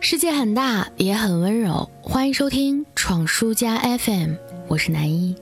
[0.00, 1.90] 世界很大，也很温柔。
[2.00, 4.34] 欢迎收听闯书家 FM，
[4.68, 5.34] 我是南一。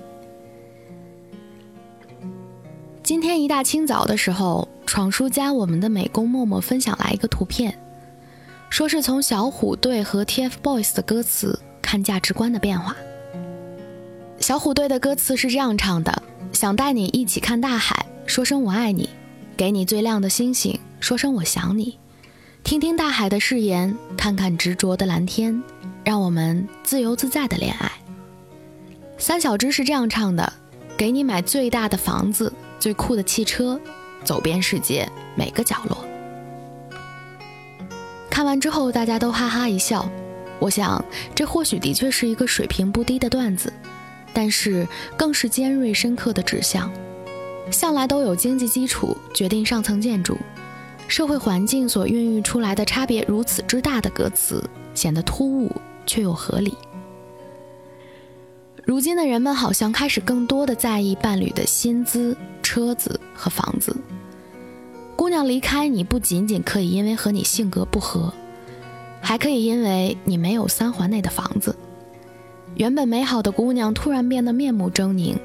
[3.02, 7.78] 今天一大清早的时候，闯书家我们的美工默默分享来一个图片，
[8.70, 12.96] 说是从小虎队和 TFBOYS 的歌词看价值观的变化。
[14.40, 19.10] 小虎队的歌词是这样唱的：想带你一起看大海，说声我爱你，
[19.54, 21.98] 给你最亮的星星，说声我想你。
[22.66, 25.62] 听听大海的誓言，看看执着的蓝天，
[26.02, 27.92] 让我们自由自在的恋爱。
[29.18, 30.52] 三小只是这样唱的：
[30.96, 33.80] 给你买最大的房子，最酷的汽车，
[34.24, 36.04] 走遍世界每个角落。
[38.28, 40.04] 看完之后，大家都哈哈一笑。
[40.58, 41.04] 我想，
[41.36, 43.72] 这或许的确是一个水平不低的段子，
[44.32, 44.84] 但是
[45.16, 46.90] 更是尖锐深刻的指向。
[47.70, 50.36] 向来都有经济基础决定上层建筑。
[51.08, 54.62] 社会环境所孕育出来的差别如此之大的歌词，
[54.94, 55.70] 显得突兀
[56.04, 56.76] 却又合理。
[58.84, 63.96] 如今的人们好像开始更多的在意伴侣的薪资、车子和房子。
[65.16, 68.32] 姑娘离开你不仅仅可以因为和你性格不合，
[69.20, 71.74] 还可以因为你没有三环内的房子。
[72.74, 75.36] 原本美好的姑娘突然变得面目狰狞，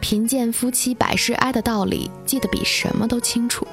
[0.00, 3.66] 贫贱夫妻百事哀的道理记得比什么都清楚。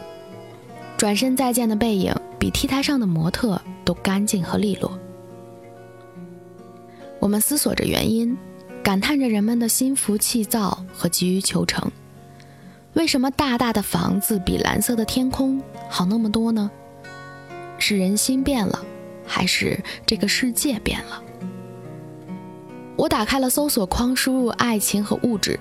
[0.97, 4.97] 转身再见的背影，比 T 台上的模特都干净和利落。
[7.19, 8.37] 我们思索着原因，
[8.81, 11.91] 感叹着人们的心浮气躁和急于求成。
[12.93, 16.71] 为什么大大的房子比蓝色的天空好那么多呢？
[17.77, 18.85] 是人心变了，
[19.25, 21.21] 还是这个世界变了？
[22.95, 25.59] 我打开了搜索框，输入“爱情和物质”，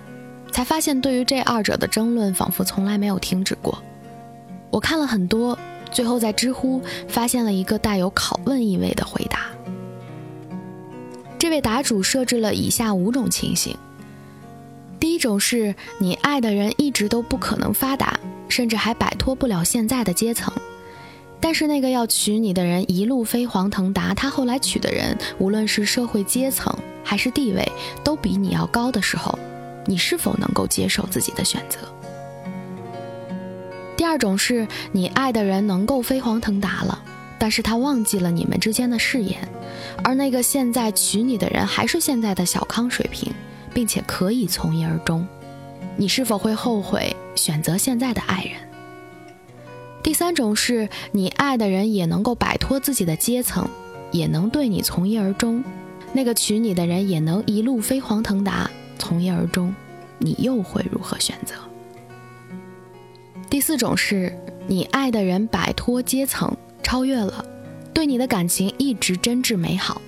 [0.52, 3.82] 才发现对于这二者的争论仿佛从来没有停止过。
[4.74, 5.56] 我看了很多，
[5.92, 9.46] 最后在知乎发现了一个带有拷问意味的回答。
[11.38, 13.76] 这位答主设置了以下五种情形：
[14.98, 18.18] 第一种是你爱的人一直都不可能发达，
[18.48, 20.52] 甚至还摆脱不了现在的阶层，
[21.38, 27.64] 但是那个要娶你的人一路飞黄腾达，他后来娶的人无论是社会阶层还是地位
[28.02, 29.38] 都比你要高的时候，
[29.86, 31.78] 你是否能够接受自己的选择？
[34.14, 37.02] 第二种是你爱的人能够飞黄腾达了，
[37.36, 39.48] 但是他忘记了你们之间的誓言，
[40.04, 43.32] 而那个现在娶你的人还是现在的小康水平，
[43.74, 45.26] 并且可以从一而终，
[45.96, 48.52] 你是否会后悔选择现在的爱人？
[50.00, 53.68] 第三种是你爱的人也能够摆脱自己的阶层，
[54.12, 55.64] 也能对你从一而终，
[56.12, 59.74] 那个娶你的人也能一路飞黄腾达，从一而终，
[60.18, 61.56] 你又会如何选择？
[63.54, 67.44] 第四种是你爱的人摆脱阶层，超越了，
[67.92, 70.02] 对你的感情一直真挚美好，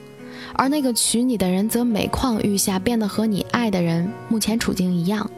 [0.55, 5.31] 而那个娶你的人则每况愈下，变得和你爱的人目前处境一样，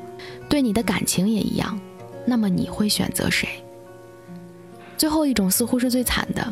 [0.49, 1.79] 对你的感情也一样，
[2.25, 3.47] 那么你会选择谁？
[4.97, 6.51] 最后一种似乎是最惨的，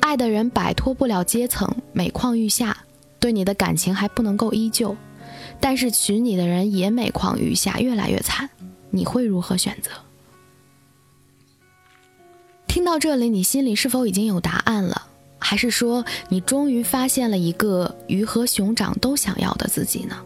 [0.00, 2.76] 爱的人摆脱不了阶层，每况愈下，
[3.18, 4.94] 对你的感情还不能够依旧，
[5.58, 8.50] 但是娶你的人也每况愈下，越来越惨，
[8.90, 9.90] 你会如何选择？
[12.70, 15.08] 听到这里，你心里是否已经有答案了？
[15.40, 20.16] 还是说你终于发现了一个鱼和熊掌都想要的自己呢？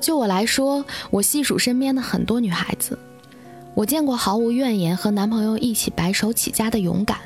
[0.00, 2.98] 就我来说，我细数身边的很多女孩子，
[3.74, 7.18] 我见过毫无怨言和男朋友一起白手起家的勇敢，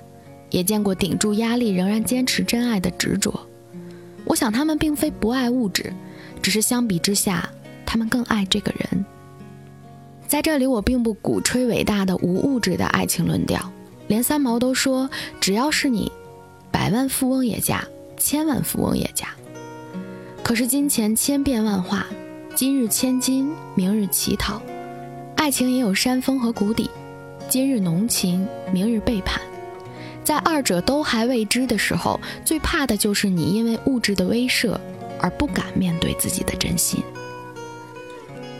[0.51, 3.47] 也见过顶住压力仍然坚持真爱的执着。
[4.25, 5.95] 我想她们并非不爱物质，
[6.43, 7.49] 只是相比之下，
[7.87, 9.05] 她们更爱这个人。
[10.33, 13.71] 在这里，我并不鼓吹伟大的无物质的爱情论调，
[14.07, 16.11] 连三毛都说，只要是你，
[16.71, 17.85] 百万富翁也嫁，
[18.17, 19.29] 千万富翁也嫁。
[20.43, 22.07] 可是金钱千变万化，
[22.55, 24.63] 今日千金，明日乞讨，
[25.37, 26.89] 爱情也有山峰和谷底，
[27.51, 29.39] 今日浓情，明日背叛。
[30.25, 34.79] 在二者都还未知的时候，最怕的就是你因为物质的威慑
[35.21, 37.05] 而不敢面对自己的真心。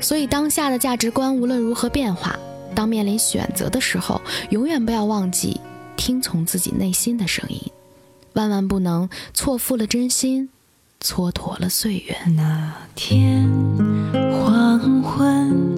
[0.03, 2.37] 所以，当下的价值观无论如何变化，
[2.75, 4.21] 当面临选择的时候，
[4.51, 5.61] 永远不要忘记
[5.97, 7.61] 听从自己内心的声音，
[8.33, 10.49] 万万不能错付了真心，
[11.01, 12.17] 蹉跎了岁月。
[12.37, 13.49] 那天
[14.45, 15.72] 黄昏，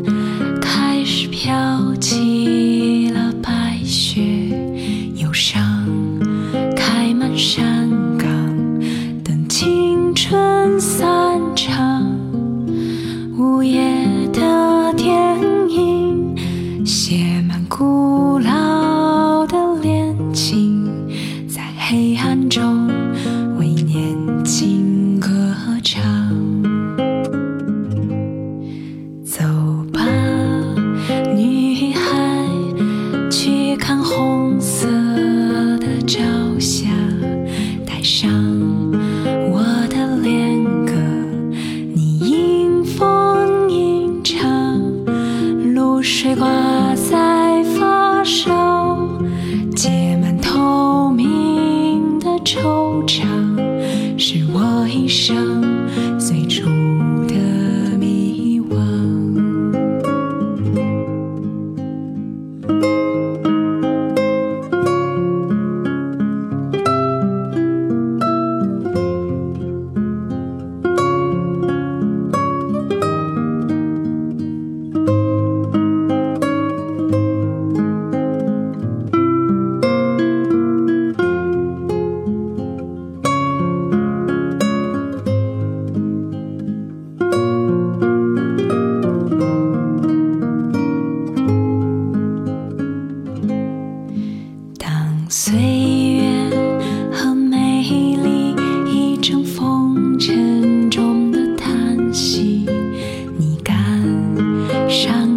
[104.94, 105.33] 伤